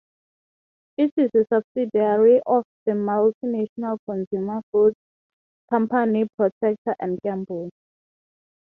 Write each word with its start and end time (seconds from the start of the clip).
It 0.97 1.13
is 1.15 1.29
a 1.35 1.45
subsidiary 1.53 2.41
of 2.47 2.65
the 2.87 2.93
multinational 2.93 3.99
consumer 4.09 4.63
goods 4.73 4.95
company 5.69 6.27
Procter 6.37 6.75
and 6.99 7.19
Gamble. 7.21 7.69